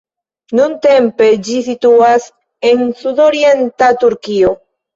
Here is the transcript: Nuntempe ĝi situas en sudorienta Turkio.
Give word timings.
Nuntempe 0.59 1.27
ĝi 1.49 1.59
situas 1.67 2.27
en 2.73 2.83
sudorienta 3.05 3.95
Turkio. 4.05 4.59